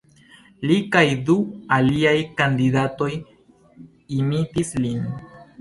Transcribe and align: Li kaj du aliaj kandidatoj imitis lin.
Li 0.69 0.77
kaj 0.95 1.03
du 1.27 1.35
aliaj 1.77 2.15
kandidatoj 2.41 3.11
imitis 4.23 4.77
lin. 4.83 5.09